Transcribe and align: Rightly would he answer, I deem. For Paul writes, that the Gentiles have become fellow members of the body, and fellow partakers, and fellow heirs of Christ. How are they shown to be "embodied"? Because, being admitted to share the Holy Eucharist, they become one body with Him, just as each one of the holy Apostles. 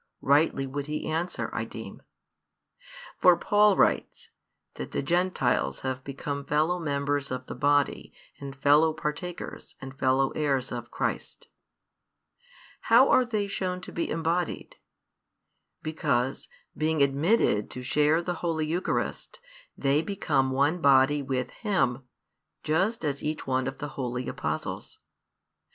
Rightly 0.23 0.65
would 0.65 0.87
he 0.87 1.07
answer, 1.07 1.51
I 1.53 1.63
deem. 1.63 2.01
For 3.19 3.37
Paul 3.37 3.75
writes, 3.77 4.31
that 4.73 4.93
the 4.93 5.03
Gentiles 5.03 5.81
have 5.81 6.03
become 6.03 6.43
fellow 6.43 6.79
members 6.79 7.29
of 7.29 7.45
the 7.45 7.53
body, 7.53 8.11
and 8.39 8.55
fellow 8.55 8.93
partakers, 8.93 9.75
and 9.79 9.95
fellow 9.95 10.31
heirs 10.31 10.71
of 10.71 10.89
Christ. 10.89 11.49
How 12.89 13.09
are 13.09 13.23
they 13.23 13.45
shown 13.45 13.79
to 13.81 13.91
be 13.91 14.09
"embodied"? 14.09 14.75
Because, 15.83 16.49
being 16.75 17.03
admitted 17.03 17.69
to 17.69 17.83
share 17.83 18.23
the 18.23 18.33
Holy 18.41 18.65
Eucharist, 18.65 19.37
they 19.77 20.01
become 20.01 20.49
one 20.49 20.81
body 20.81 21.21
with 21.21 21.51
Him, 21.51 22.01
just 22.63 23.05
as 23.05 23.23
each 23.23 23.45
one 23.45 23.67
of 23.67 23.77
the 23.77 23.89
holy 23.89 24.27
Apostles. 24.27 24.97